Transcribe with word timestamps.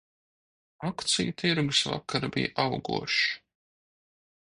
Akciju 0.89 1.35
tirgus 1.43 1.83
vakar 1.91 2.27
bija 2.37 2.53
augošs. 2.67 3.31